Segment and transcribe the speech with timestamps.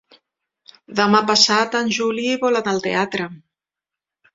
[1.01, 3.33] Demà passat en Juli vol anar al teatre.